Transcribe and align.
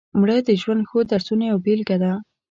مړه 0.19 0.37
د 0.47 0.49
ژوند 0.61 0.81
ښو 0.89 0.99
درسونو 1.11 1.43
یوه 1.51 1.61
بېلګه 1.65 1.95
وه 2.01 2.13